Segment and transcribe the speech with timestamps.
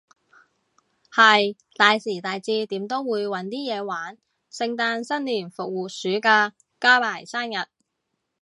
[1.13, 4.17] 係，大時大節點都會搵啲嘢玩，
[4.51, 7.67] 聖誕新年復活暑假，加埋生日